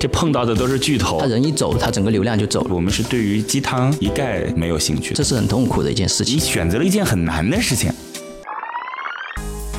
[0.00, 5.12] 这碰到的都是巨头他，人一走，他整个流量就走了，我们是对于鸡汤一概没有兴趣。
[5.12, 6.38] 这是很痛苦的一件事情你。
[6.40, 7.92] 选择了一件很难的事情。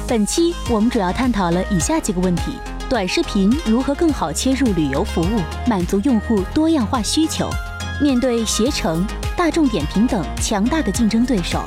[0.06, 2.52] 本期我们主要探讨了以下几个问题：
[2.90, 7.50] 短视频如何更好切入旅游服务，满足用户多样化需求？
[8.02, 9.06] 面对携程、
[9.38, 11.62] 大众点评等强大的竞争对手，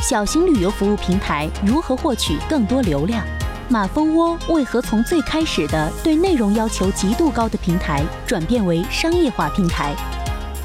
[0.00, 3.22] 小型旅游服务平台如何获取更多流量？
[3.70, 9.94] 马蜂窝为何从最开始的对内容要求极度高的平台，转变为商业化平台？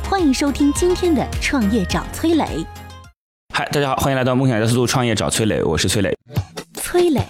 [0.10, 2.46] 欢迎收听今天的《创业找崔磊》。
[3.54, 6.18] 嗨，大家好，欢迎来到梦想加速度创业找崔磊，我是崔磊。
[6.76, 7.22] 崔磊，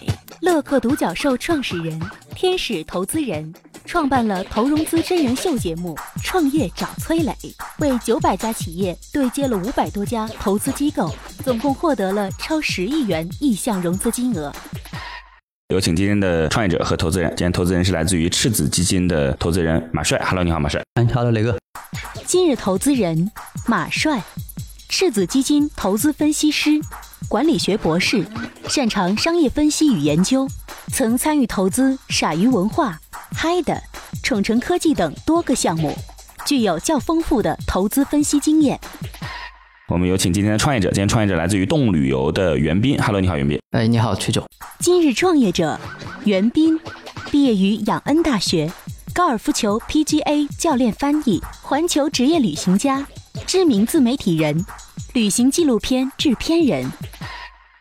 [0.41, 1.99] 乐客独角兽创始人、
[2.35, 3.51] 天使投资人，
[3.83, 7.31] 创办了投融资真人秀节目《创业找崔磊》，
[7.79, 11.11] 为九百家企业对接了五百多家投资机构，
[11.43, 14.53] 总共获得了超十亿元意向融资金额。
[15.73, 17.27] 有请今天的创业者和投资人。
[17.29, 20.21] 今天投资人是来自于赤子基金的投资人马帅。
[20.23, 20.79] Hello，你好，马帅。
[20.93, 21.57] 哎，Hello，雷哥，
[22.27, 23.31] 今日投资人
[23.65, 24.21] 马帅，
[24.87, 26.79] 赤子基金投资分析师，
[27.27, 28.23] 管理学博士，
[28.69, 30.47] 擅长商业分析与研究，
[30.89, 32.99] 曾参与投资傻鱼文化、
[33.35, 33.81] 嗨的、
[34.21, 35.97] 宠城科技等多个项目，
[36.45, 38.79] 具有较丰富的投资分析经验。
[39.89, 40.89] 我们有请今天的创业者。
[40.91, 42.97] 今天创业者来自于动旅游的袁斌。
[43.01, 43.59] Hello，你好，袁斌。
[43.71, 44.47] 哎，你好，崔总，
[44.79, 45.77] 今日创业者
[46.23, 46.79] 袁斌，
[47.29, 48.71] 毕业于仰恩大学，
[49.13, 53.05] 高尔夫球 PGA 教练翻译，环球职业旅行家，
[53.45, 54.65] 知名自媒体人，
[55.13, 56.89] 旅行纪录片制片人。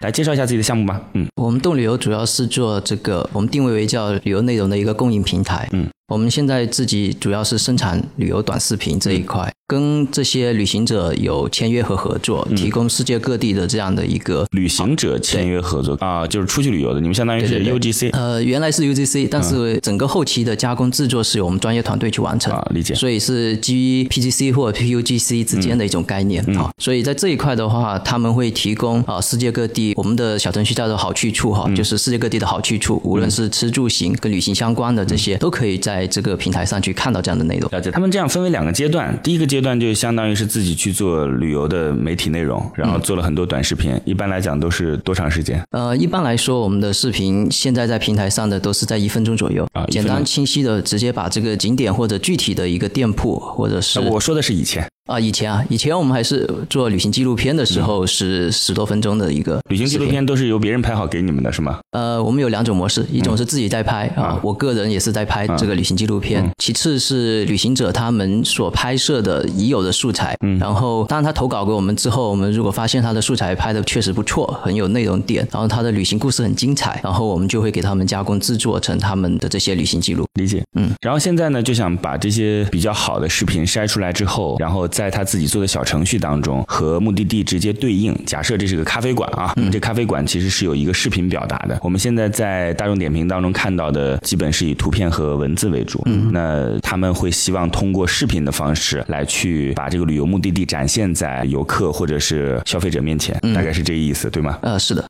[0.01, 1.01] 来介绍一下自己的项目吧。
[1.15, 5.69] 嗯，我们动旅游主要是做这个，我们定位为叫旅游内容的一个供应平台。
[5.71, 14.45] 嗯，我们现在自己主要是生产旅游短视频这一块，跟这些旅行者有签约和合作，提供世界各地的这样的一个。
[14.51, 22.53] 旅行者签约合作啊，就是出去旅游的，你们相当于是 UGC 呃，原来是 UGC，但是整个后期的加工制作是由我们专业团队去完成。
[22.53, 22.95] 啊，理解。
[22.95, 31.75] 所以是基于 PGC 或者 PUGC 之间的一种概念嗯啊、所以在这一块的话，他们会提供啊、世界各地我们的小程序叫做好去处哈、嗯。
[31.75, 37.71] 就是世界各地的好去处，无论是吃住行跟旅行相关的这些，都可以在这个平台上去看到这样的内容。
[37.71, 45.63] 了解，他们这样分为两个阶段，第一个阶段就相当于是自己去做旅游的媒体内容，然后做了很多短视频，一般来讲都是多长时间？
[45.71, 60.07] 呃，一般来说，我们的视频现在在平台上的都是在一分钟左右，啊简单清晰的直接把这个景点或者具体的一个店铺或者是呃我说的是以前啊，以前啊，以前我们还是做旅行纪录片的时候是十多分钟的一个旅行纪录。
[60.07, 61.81] 片都是由别人拍好给你们的是吗？
[61.91, 80.25] 呃，我们有两种模式，一种是自己在拍啊啊，我个人也是在拍这个旅行纪录片；其次是旅行者他们所拍摄的已有的素材，嗯然后当然他投稿给我们之后，我们如果发现他的素材拍的确实不错，很有内容点，然后他的旅行故事很精彩，然后我们就会给他们加工制作成他们的这些旅行记录。
[80.35, 80.91] 理解，嗯。
[81.01, 88.17] 然后现在呢，就想把这些比较好的视频筛出来之后，然后在他自己做的小程序当中和目的地直接对应。
[88.25, 91.77] 假设这是个咖啡馆啊，这咖啡馆其实是有一个视频表达的。
[91.83, 96.01] 我们现在在大众点评当中看到的，基本是以图片和文字为主。
[96.05, 104.59] 嗯，那他们会希望通过视频的方式来去把这个旅游目的地展现在游客或者是消费者面前，大概是这个意思，对吗？
[104.63, 105.05] 呃，是的，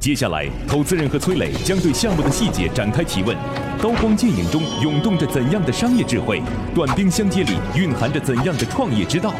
[0.00, 3.36] 接下来，投资人和崔磊将对项目的细节展开提问。
[3.82, 6.42] 刀光剑影中涌动着怎样的商业智慧？
[6.74, 9.34] 短兵相接里蕴含着怎样的创业之道？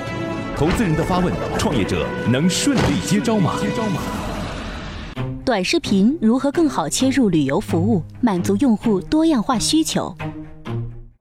[0.55, 3.55] 投资人的发问，创业者能顺利接招吗？
[3.59, 4.03] 接招吗？
[5.43, 10.15] 短视频如何更好切入旅游服务，满足用户多样化需求？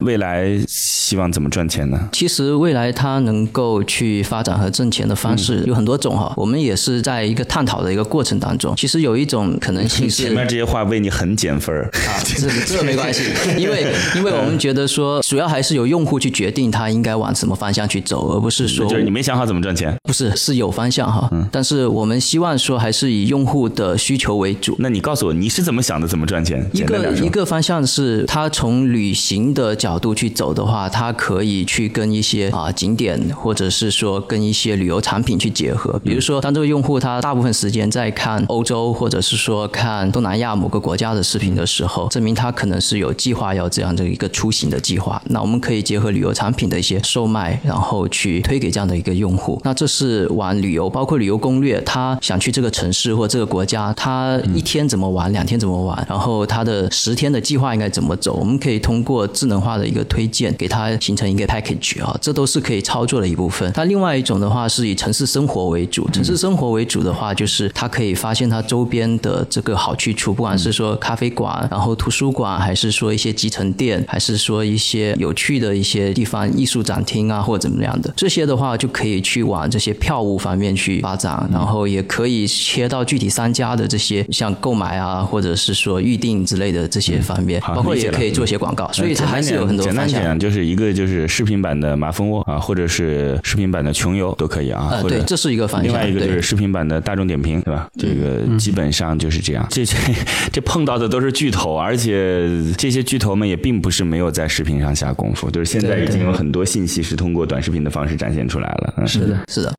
[0.00, 2.08] 未来希望怎么赚钱呢？
[2.12, 8.74] 其实未来它能够去发展和挣钱的方式有很多种哈，我们也是在一个探讨的一个过程当中。
[8.76, 11.90] 其实有一种可能性是 前面这些话为你很减分儿。
[12.08, 13.24] 啊，这这没关系，
[13.56, 21.28] 因为 因为我们觉得说，主要还是由用户去决定他应该往什么方向去走，而不是说就是你没想好怎么赚钱，不是是有方向哈。
[21.50, 24.76] 但是我们希望说还是以用户的需求为主。
[24.78, 26.06] 那你告诉我你是怎么想的？
[26.08, 26.64] 怎么赚钱？
[26.72, 35.98] 一个一个方向是，他从旅行的角角度去走的话，它可以去跟一些啊景点，或者是说跟一些旅游产品去结合。
[36.04, 45.20] 比如说，当这个用户他大部分时间在看欧洲，或者是说看东南亚某个国家的视频的时候，证明他可能是有计划要这样的一个出行的计划。
[45.26, 49.60] 那我们可以结合旅游产品的一些售卖，然后去推给这样的一个用户。
[49.64, 63.72] 那这是玩旅游，包括旅游攻略，他想去这个城市或这个国家，他一天怎么玩，两天怎么玩，然后他的十天的计划应该怎么走，我们可以通过智能化的一个推荐，给它形成一个 package 啊，这都是可以操作的一部分。
[63.72, 90.08] 它另外一种的话，是以城市生活为主，城市生活为主的话，就是它可以发现它周边的这个好去处，不管是说咖啡馆，然后图书馆，还是说一些集成店，还是说一些有趣的一些地方，艺术展厅啊，或者怎么样的，这些的话就可以去往这些票务方面去发展，然后也可以切到具体商家的这些像购买啊，或者是说预定之类的这些方面，包括也可以做些广告，所以它还是有很多简单。
[90.08, 94.88] 讲，就是一个就是视频版的马蜂窝啊，或者是视频版的穷游都可以啊。
[94.90, 95.88] 呃，或者对，这是一个方向。
[95.88, 97.88] 另外一个就是视频版的大众点评，对吧？
[97.98, 99.66] 这个基本上就是这样。
[99.70, 99.96] 这这
[100.52, 108.94] 这碰到的都是巨头，而且这些巨头们也并不是没有在视频上下功夫，就是现在已经有很多信息是通过短视频的方式展现出来了。
[108.98, 109.72] 嗯是的，是的。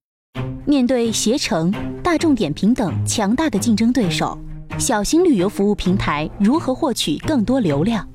[0.65, 1.73] 面对携程、
[2.03, 4.37] 大众点评等强大的竞争对手，
[4.77, 8.07] 小型旅游服务平台如何获取更多流量？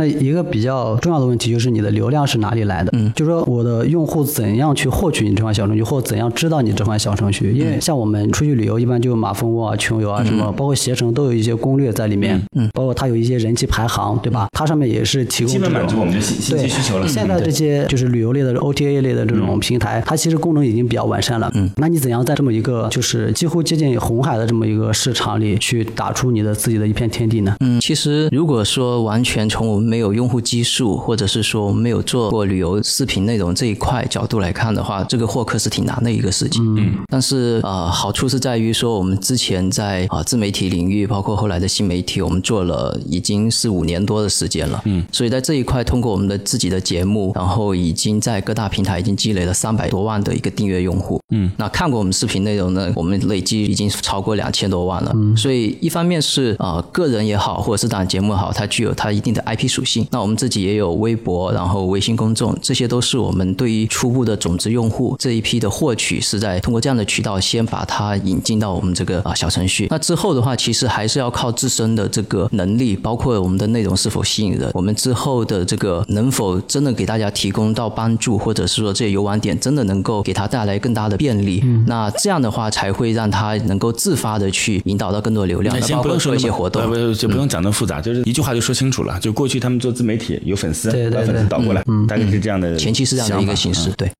[0.00, 2.90] 那一个比较重要的问题就是你的流量是哪里来的？
[2.94, 7.52] 嗯，就说我的用户怎样去获取你这款小程序，或怎样知道你这款小程序？
[7.52, 14.48] 因为像我们出去旅游，一般就马蜂窝啊、穷游啊什么，包括携程都有一些攻略在里面，嗯，包括它有一些人气排行，对吧？
[14.52, 17.06] 它上面也是提供基本满足我们的信信息需求了。
[17.06, 21.50] 现在这些就是旅游类的 OTA 类的这种平台，它其实功能已经比较完善了。
[21.54, 27.54] 嗯，那你怎样在这么一个就是几乎接近红海的这么一个市场里，去打出你的自己的一片天地呢？
[27.60, 36.62] 嗯，其实如果说完全从我们没有用户基数，或者是说我们没有做过旅游视频内容这一块角度来看的话，这个获客是挺难的一个事情。
[36.76, 44.80] 嗯，但是呃，好处是在于说我们之前在啊、自媒体领域，包括后来的新媒体，我们做了已经是五年多的时间了。
[44.84, 51.20] 嗯，所以在这一块，通过我们的自己的节目，然后已经在各大平台已经积累了三百多万的一个订阅用户。
[51.30, 55.10] 嗯，那看过我们视频内容呢，我们累计已经超过两千多万了。
[55.16, 60.06] 嗯，所以一方面是啊、呃个人也好，或者是档节目也好，它具有它一定的 IP 属性。
[60.10, 69.86] 那我们自己也有微博，然后微信公众，这些都是我们对于初步的种子用户这一批的获取，是在通过这样的渠道先把它引进到我们这个啊、小程序。
[69.90, 81.62] 那之后的话，其实还是要靠自身的这个能力，包括我们的内容是否吸引人，我们之后的这个能否真的给大家提供到帮助，或者是说这些游玩点真的能够给他带来更大的便利。
[81.86, 87.14] 那这样的话，才会让他能够自发的去引导到更多流量，那先包括做一不用说那么些活动。
[87.14, 89.18] 就不用讲那么复杂，就是一句话就说清楚了。
[89.20, 92.74] 就过去他们做自媒体有粉丝，对对把粉丝导过来，大概是这样的。
[92.76, 93.90] 前期是这样的一个形式，。
[93.96, 94.10] 对。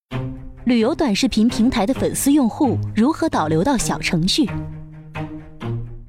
[0.66, 4.48] 旅游短视频平台的粉丝用户如何导流到小程序？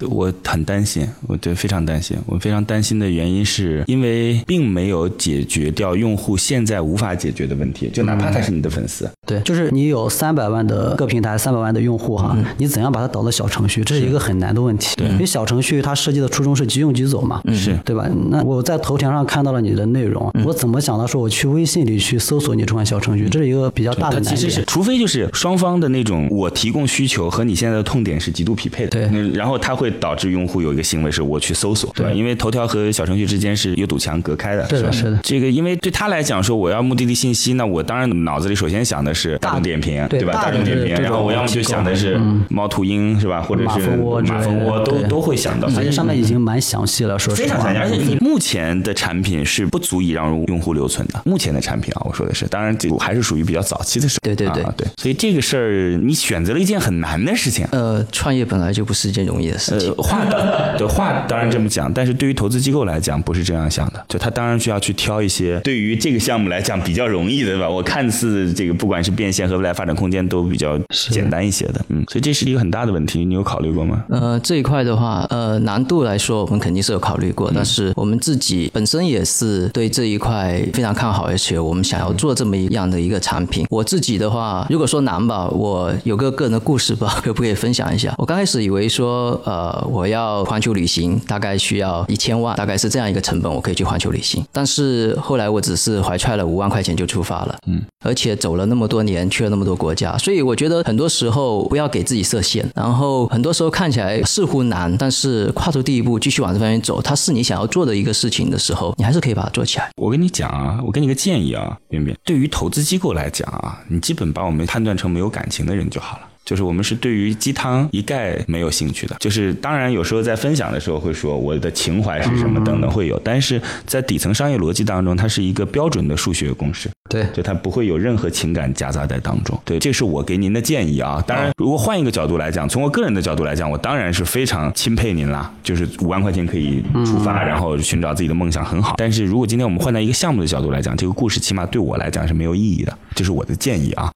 [0.09, 2.17] 我很担心，我对非常担心。
[2.25, 14.95] 我非常担心的原因是因为并没有解决掉用户现在无法解决的问题，就哪怕他是你的粉丝，对，就是你有三百万的各平台，三百万的用户哈，你怎样把它导到小程序，这是一个很难的问题。
[14.97, 17.77] 对，因为小程序它设计的初衷是即用即走嘛，是。
[17.85, 18.07] 对吧？
[18.29, 24.65] 那我在头条上看到了你的内容，我怎么想到说我去微信里去搜索你这款小程序，这是一个比较大的难它其实是，点。
[24.67, 29.09] 除非就是双方的那种我提供需求和你现在的痛点是极度匹配的，对。
[29.09, 32.05] 那然后它会导致用户有一个行为是我去搜索，对。
[32.05, 32.11] 吧？
[32.11, 35.19] 因为头条和小程序之间是有堵墙隔开的，是的是的。
[35.23, 43.41] 这个因为对他来讲说我要目的地信息，那我当然脑子里首先想的是大众点评，对吧大众点评，然后我要么就想的是猫头鹰是吧？
[43.41, 51.21] 或者马是蜂窝马蜂窝都都会想到，而且上面已经蛮详细了，说实话非常详细，而且你目前的产品是不足以让用户留存的。
[51.25, 54.19] 目前的产品啊，我说的是，当然这还是属于比较早期的时候。
[54.21, 57.67] 对对对啊对，所以这个事儿你选择了一件很难的事情。
[57.71, 60.03] 呃，创业本来就不是一件容易的事情呃，。
[60.03, 60.41] 话当
[60.77, 67.69] 对话当然这么讲，但是对于投资机构来讲不是这样想的，就他当然需要去挑一些对于这个项目来讲比较容易的，对吧？
[67.69, 70.77] 我看似这个不管是变现和未来发展空间都比较
[71.09, 74.03] 简单一些的，嗯，所以这是一个很大的问题，你有考虑过吗？
[74.09, 83.65] 呃，这一块的话，呃，难度来说，我们肯定是有考虑过，但是我们自己本身也是对这一块非常看好，而且我们想要做这么一样的一个产品。
[83.69, 88.13] 我自己的话，如果说难吧，我有个个人的故事吧， 可不可以分享一下？
[88.17, 94.43] 我刚开始以为说，呃，我要环球旅行，大概需要一千万，大概是这样一个成本，我可以去环球旅行。
[94.51, 102.69] 但是后来我只是怀揣了五万块钱就出发了，嗯，而且走了那么多年，去了那么多国家，所以我觉得很多时候不要给自己设限。
[102.75, 109.89] 然后很多时候看起来似乎难，但是跨出第一步，继续往这方面走，它是你想要做的一个事情的时候，你还是可以把它做起来。
[109.95, 116.23] 我跟你讲啊，我给你个建议啊，边边，对于投资机构来讲啊，你基本把我们判断成没有感情的人就好了。
[116.43, 129.57] 就是我们是对于鸡汤一概没有兴趣的，就是当然有时候在分享的时候会说我的情怀是什么等等会有，但是在底层商业逻辑当中，它是一个标准的数学公式，对，就它不会有任何情感夹杂在当中。
[129.63, 131.23] 对，这是我给您的建议啊。
[131.25, 135.51] 当然，如果换一个角度来讲，从我个人的角度来讲，我当然是非常钦佩您啦。
[135.63, 138.95] 就是五万块钱可以出发，然后寻找自己的梦想很好。
[138.97, 144.11] 但是如果今天我们换到一个项目的角度来讲，这个故事起码对我来讲是没有意义的，这是我的建议啊。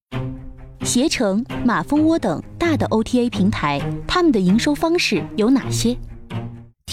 [0.86, 5.98] 携程、马蜂窝等大的 OTA 平台，他们的营收方式有哪些？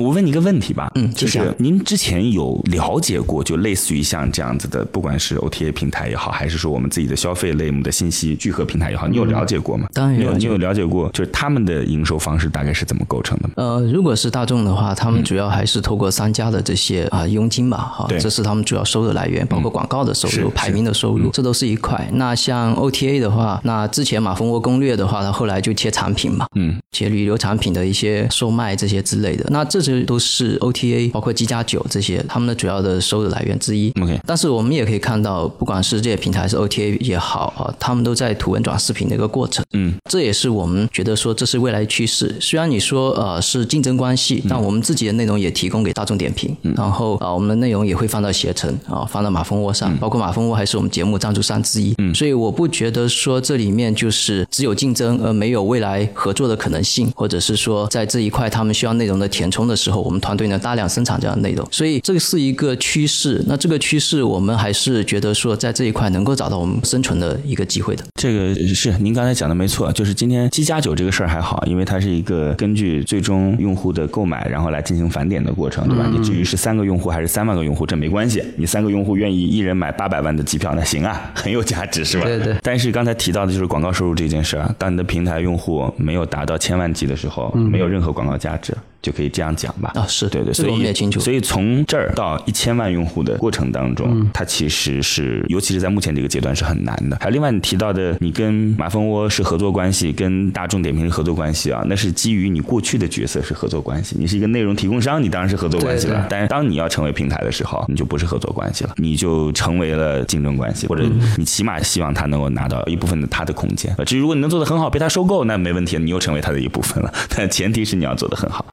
[0.00, 9.88] 我问你一个问题吧，嗯，就是您之前有了解过，就类似于像这样子的，不管是 OTA 平台也好，还是说我们自己的消费类目的信息聚合平台也好，你有了解过吗？
[9.92, 13.54] 当然有，你有有了解过，就是他们的营收方式大概是怎么构成的吗？
[13.56, 18.20] 呃，如果是大众的话，他们主要还是透过商家的这些啊佣金吧，哈，对。
[18.20, 22.08] 这是他们主要收入来源，包括广告的收入、排名的收入，这都是一块。
[22.12, 33.92] 那像 OTA 的话，那之前马蜂窝攻略的话，它后来就切产品嘛，嗯，切旅游产品的一些售卖这些之类的，那这些都是 OTA，包括机加酒这些他们的主要的收入来源之一。
[34.02, 39.64] OK 但是我们也可以看到，不管是这些平台还是 OTA 也好啊，他们都在图文转视频的一个过程。
[39.72, 42.34] 嗯，这也是我们觉得说这是未来趋势。
[42.40, 51.94] 虽然你说呃是竞争关系，但我们自己的内容也提供给大众点评，然后啊、我们的内容也会放到携程啊、放到马蜂窝上，包括马蜂窝还是我们节目赞助商之一。
[51.98, 61.66] 嗯，所以我不觉得说这里面就是只有竞争而没有未来合作的可能性，或者是说在这一块他们需要内容的填充的时候，我们团队呢大量生产这样的内容。
[61.70, 63.42] 所以这个是一个趋势。
[63.46, 68.04] 那这个趋势我们还是觉得说在这一块能够找到我们生存的一个机会的。
[68.20, 76.10] 这个是您刚才讲的没错，就是今天七加九这个事儿还好，因为它是一个根据最终用户的购买，然后来进行返点的过程，对吧？
[76.12, 78.42] 你至于是三个用户还是三万个用户，这没关系。
[78.56, 82.24] 你三个用户愿意一人买八百万的机票，那行啊，很有价值，是吧？
[82.24, 88.76] 对对但是刚才提到的就是广告收入这件事儿，当你的平台用户没有达到千万级的时候，没有任何广告价值。
[89.00, 89.92] 就可以这样讲吧。
[89.94, 97.16] 啊是对对，这个所以我们也清楚所以从这儿到一千万用户的过程当中，它其实是，尤其是在目前这个阶段是很难的。
[97.20, 104.16] 还有另外你提到的，你跟马蜂窝是合作关系，跟大众点评是合作关系啊，那是基于你过去的角色是合作关系。
[104.18, 106.14] 你是一个内容提供商，你当然是合作关系了。
[106.14, 111.04] 对对但是当你要成为平台的时候，你就不是合作关系了，你就成为了竞争关系，或者
[111.36, 113.94] 你起码希望他能够拿到一部分的他的空间。
[113.98, 117.12] 呃至于如果你能做得很好，被他收购，那没问题，你又成为他的一部分了。
[117.34, 118.64] 但前提是你要做得很好。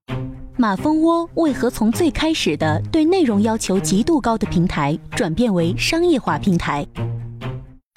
[0.65, 6.83] 马蜂窝为何从最开始的对内容要求极度高的平台，转变为商业化平台？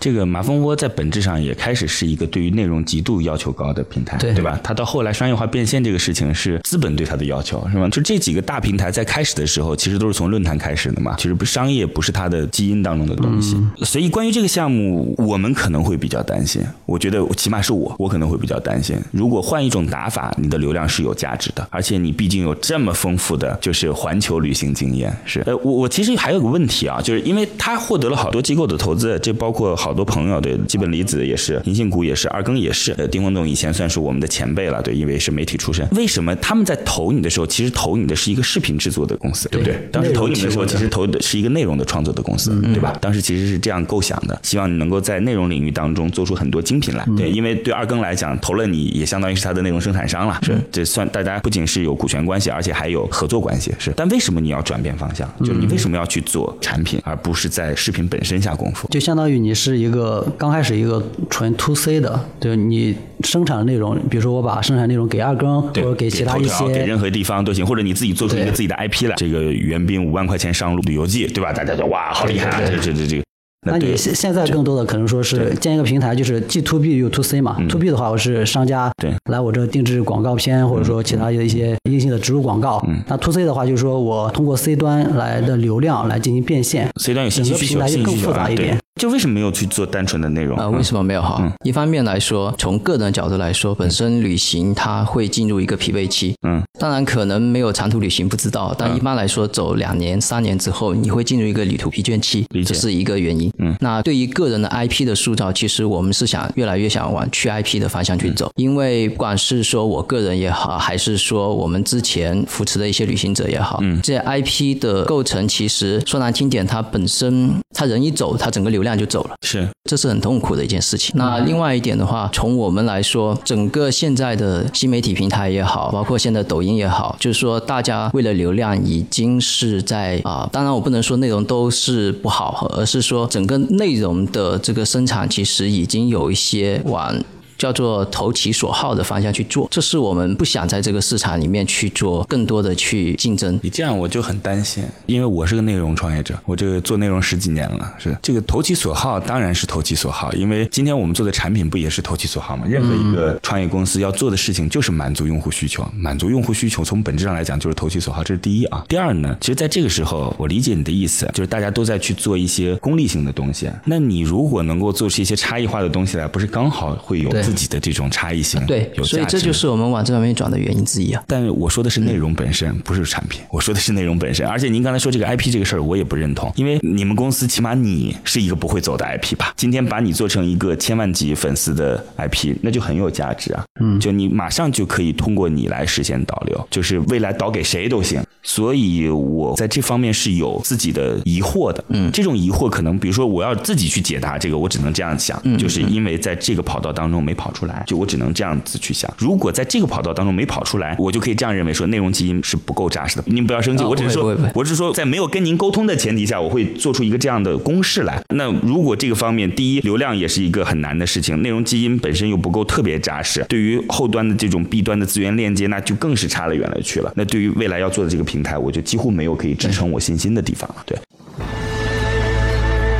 [0.01, 4.57] 这个马蜂窝在本质上也开始是一个对于内容极度要求高的平台，对对吧？
[4.63, 7.89] 它到后来商业化变现这个事情是资本对它的要求，是吧？
[7.89, 13.57] 就这几个大平台在开始的时候，其实都是从论坛开始的嘛，其实不商业不是它的基因当中的东西。
[13.79, 16.63] 所以关于这个项目，我们可能会比较担心。
[16.87, 18.97] 我觉得起码是我，我可能会比较担心。
[19.11, 25.13] 如果换一种打法，你的流量是有价值的，而且你毕竟有这么丰富的就是环球旅行经验。
[25.25, 35.87] 是，呃，我我其实还有个问题啊，就是因为他获得了好多机构的投资，这包括好多朋友，对，基本离子也是，银杏谷也是，二更也是，呃，丁峰总以前算是我们的前辈了，对，因为是媒体出身。
[35.93, 39.89] 为什么他们在投你的时候，其实投你的是一个视频制作的公司，对不对？
[39.93, 42.97] 当时投你的时候，其实投的是一个内容的创作的公司，对吧？
[43.01, 53.93] 当时其实是这样构想的，希望你能够在内容领域当中做出很多精品来，对，因为对二更来讲，投了你也相当于是他的内容生产商了，是，这算大家不仅是有股权关系，而且还有合作关系，是。
[53.97, 55.29] 但为什么你要转变方向？
[55.41, 58.89] 就是你为什么要去做产品，而不是在视频本身下功夫？
[58.89, 69.15] 就相当于你是一个刚开始一个纯 to C 的，就是你生产的内容，比如说我把生产内容给二更或，者给其他一头条给任何地方都行，或者你自己做出一个自己的 IP 来。
[69.17, 71.53] 这个袁斌五万块钱上路旅游记，对吧？
[71.53, 72.61] 大家就哇，好厉害啊！
[72.67, 73.23] 这这这这个。
[73.67, 77.57] 那你现现在更多的可能说是建一个平台，就是既 to B 又 to C 嘛。
[77.69, 78.91] to B 的话，我是商家
[79.31, 82.83] 来我这定制广告片，或者说其他的一些硬性的植入广告。
[82.87, 88.79] 嗯那 to C 的话，就是说我通过 C 端来的流量来进行变现，C 端有信息需求，整个平台就更复杂一点。
[88.99, 90.69] 就为什么没有去做单纯的内容啊？
[90.69, 91.41] 为什么没有哈？
[91.65, 96.35] 一方面来说，从个人的角度来说，本身旅行它会进入一个疲惫期。
[96.47, 103.51] 嗯，当然可能没有长途旅行不知道，但一般来说，走两年、三年之后，你会进入一个旅途疲倦期，这是一个原因。
[103.59, 121.15] 嗯，那对于个人的 IP 的塑造，其实我们是想越来越想往去 IP 的方向去走，因为不管是说我个人也好，还是说我们之前扶持的一些旅行者也好，嗯，这些 IP 的构成，其实说难听点，它本身它人一走，他整个流量就走了，是，这是很痛苦的一件事情。
[121.17, 137.15] 那另外一点的话，从我们来说，整个现在的新媒体平台也好，包括现在抖音也好，就是说大家为了流量，已经是在啊，当然我不能说内容都是不好，而是说整个内容的这个生产，其实已经有一些往。
[137.59, 143.59] 叫做投其所好的方向去做，这是我们不想在这个市场里面去做更多的去竞争。
[143.63, 152.65] 你这样我就很担心，因为我是个内容创业者，我这个做内容十几年了，是这个投其所好当然是投其所好，因为今天我们做的产品不也是投其所好吗？
[152.69, 158.85] 任何一个创业公司要做的事情就是满足用户需求，满足用户需求从本质上来讲就是投其所好，这是第一啊。
[158.89, 168.29] 第二呢，其实在这个时候我理解你的意思，就是大家都在去做一些功利性的东西，那你如果能够做出一些差异化的东西来，不是刚好会有自己的这种差。
[168.29, 171.25] 异性对，所以这就是我们往这方面转的原因之一啊。
[171.27, 173.41] 但我说的是内容本身，不是产品。
[173.51, 174.47] 我说的是内容本身。
[174.47, 179.55] 而且您刚才说这个 IP 这个事儿，我也不认同，因为你们公司起码你是一个不会走的 IP 吧？
[179.57, 183.65] 今天把你做成一个千万级粉丝的 IP，那就很有价值啊。
[183.81, 188.23] 嗯，就你马上就可以通过你来实现导流，就是未来导给谁都行。
[188.43, 191.83] 所以我在这方面是有自己的疑惑的。
[191.89, 198.19] 嗯，这种疑惑可能，比如说我要自己去解答这个，我只能这样想，就是因为在这个跑道当中没跑出来，就我只。
[198.19, 203.23] 能这样子去想，如果在这个跑道当中没跑出来，我就可以这样认为说内容基因是不够扎实的。
[203.27, 208.21] 您不要生气，我只是说，我只是说，在没有跟您沟通的前提下，我会做出一个这样的公式来。
[208.35, 217.13] 那如果这个方面，第一，流量也是一个很难的事情，内容基因本身又不够特别扎实，对于后端的这种 B 端的资源链接，那就更是差了远了去了。
[217.15, 220.83] 那对于未来要做的这个平台，我就几乎没有可以支撑我信心的地方了。
[220.85, 220.99] 对。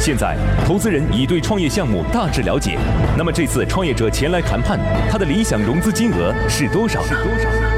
[0.09, 0.35] 现在，
[0.65, 2.79] 投资人已对创业项目大致了解。
[3.15, 7.03] 那么，这次创业者前来谈判，他的理想融资金额是多少？
[7.05, 7.78] 是多少？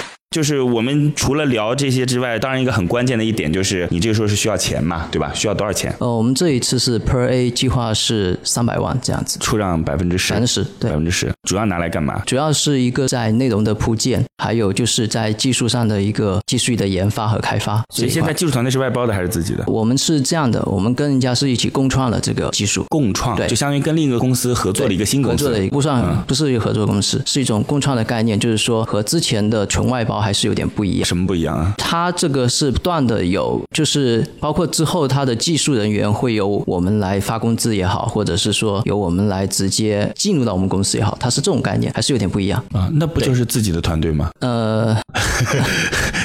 [0.31, 5.29] 就是我们除了聊这些之外，当然一个很关键的一点就是，你这个时候是需要钱嘛，对吧？
[5.33, 5.93] 需要多少钱？
[5.99, 12.21] 呃，我们这一次是 Per A 计划是三百万这样子，出让百分之十，百分之十，对，百分之十，主要拿来干嘛？
[12.25, 17.83] 主要是一个在内容的铺建，还有就是在技术上的一个技术的研发和开发。
[17.93, 19.65] 所以现在技术团队是外包的还是自己的？
[19.67, 31.05] 我们是这样的，我们跟人家是一起共创了这个技术，共创，对，就相当于跟另一个公司合作了一个新公司，合作的不算，不是一个合作公司，是一种共创的概念，就是说和之前的纯外包还是有点不一样。
[31.05, 31.73] 什么不一样啊？
[31.77, 42.89] 它这个是不断的有，就是包括之后它的技术人员会由我们来发工资也好，或者是说由我们来直接进入到我们公司也好，它是这种概念，还是有点不一样啊？
[42.93, 44.29] 那不就是自己的团队吗？
[44.39, 44.95] 呃，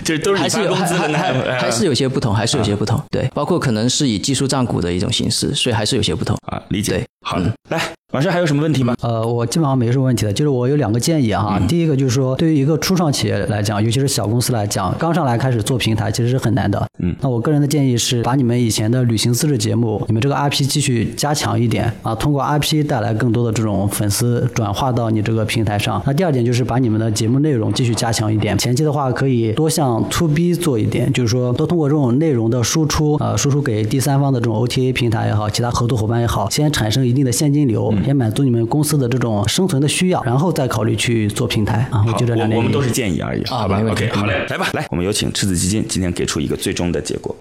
[0.05, 3.01] 这都是还是有还还还是有些不同，还是有些不同。
[3.11, 6.63] 对，包括可能是以技术占股的一种形式，所以还是有些不同啊。
[6.69, 6.93] 理解。
[6.93, 7.81] 对，好的，来。
[8.13, 8.95] 老师还有什么问题吗？
[9.03, 11.61] 呃，我基本上没什么问题的，就是我有两个建议哈。
[11.67, 16.87] 第一个就是说，对于一个初创企业来讲，尤其是小公司来讲，刚上来开始做平台其实是很难的。
[17.01, 26.01] 嗯，那我个人的建议是，把你们以前的旅行自制节目，你们这个 IP 继续加强一点啊，通过 IP 带来更多的这种粉丝转化到你这个平台上。
[26.07, 38.67] 那第二点就是把你们的节目内容继续加强一点，前期的话可以多向 To B 做一点，就是说多通过这种内容的输出，呃，输出给第三方的这种 OTA 平台也好，其他合作伙伴也好，先产生一定的现金流，先满足你们。
[38.67, 42.05] 公司的这种生存的需要，然后再考虑去做平台啊。
[42.05, 47.35] 我觉得两我们都是建议而已，好吧？OK，好嘞，来吧，来，我们有请赤子基金今天给出一个最终的结果。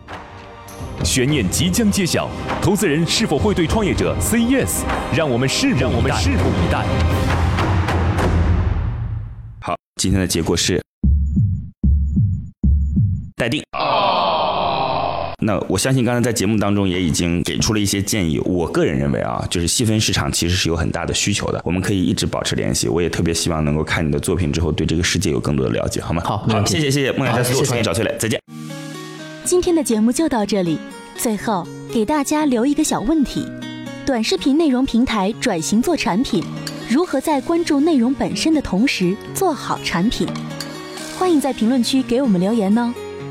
[1.03, 2.29] 悬念即将揭晓，
[2.61, 4.83] 投资人是否会对创业者 say yes？
[5.15, 6.15] 让我们拭目以待。
[6.15, 6.85] 拭目以待。
[9.61, 10.79] 好，今天的结果是
[13.35, 13.63] 待定。
[15.45, 18.39] 那我相信刚才在节目当中也已经给出了一些建议。
[18.39, 22.87] 我个人认为啊，就是细分市场其实是有很大的需求的，我们可以一直保持联系。
[22.87, 26.21] 我也特别希望能够看你的作品之后，对这个世界有更多的了解，好吗？
[26.25, 28.41] 好，好，谢谢谢谢，梦想加速度，创业找崔磊，再见。
[29.43, 30.79] 今天的节目就到这里，
[31.15, 33.45] 最后给大家留一个小问题：
[34.05, 36.43] 短视频内容平台转型做产品，
[36.89, 40.27] 如何在关注内容本身的同时做好产品？
[41.19, 42.91] 欢迎在评论区给我们留言哦！